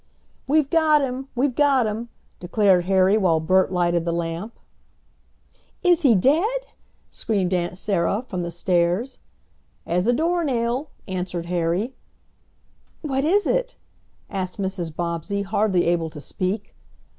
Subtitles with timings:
[0.47, 2.09] "We've got him' We've got him!"
[2.39, 4.57] declared Harry, while Bert lighted the lamp.
[5.83, 6.59] "Is he dead?"
[7.11, 9.19] screamed Aunt Sarah from the stairs.
[9.85, 11.93] "As a door nail!" answered Harry.
[13.03, 13.75] "What is it?"
[14.27, 14.91] asked Mrs.
[14.95, 16.73] Bobbsey, hardly able to speak.